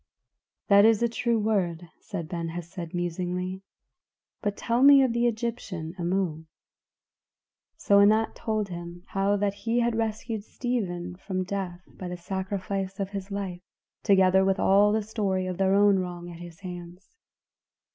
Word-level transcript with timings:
"That 0.67 0.83
is 0.83 1.03
a 1.03 1.07
true 1.07 1.37
word," 1.37 1.87
said 1.99 2.27
Ben 2.27 2.47
Hesed 2.47 2.91
musingly. 2.95 3.61
"But 4.41 4.57
tell 4.57 4.81
me 4.81 5.03
of 5.03 5.13
the 5.13 5.27
Egyptian, 5.27 5.93
Amu." 5.99 6.45
So 7.77 7.99
Anat 7.99 8.33
told 8.33 8.69
him 8.69 9.03
how 9.09 9.35
that 9.37 9.53
he 9.53 9.81
had 9.81 9.95
rescued 9.95 10.43
Stephen 10.43 11.17
from 11.17 11.43
death 11.43 11.81
by 11.85 12.07
the 12.07 12.17
sacrifice 12.17 12.99
of 12.99 13.09
his 13.11 13.29
life, 13.29 13.61
together 14.01 14.43
with 14.43 14.59
all 14.59 14.91
the 14.91 15.03
story 15.03 15.45
of 15.45 15.59
their 15.59 15.75
own 15.75 15.99
wrong 15.99 16.31
at 16.31 16.39
his 16.39 16.61
hands. 16.61 17.15